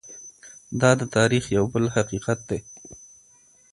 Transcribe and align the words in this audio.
دا 0.81 0.91
د 0.99 1.01
تاریخ 1.15 1.43
یو 1.57 1.65
بل 1.73 1.83
حقیقت 1.95 2.39
دی. 2.49 2.59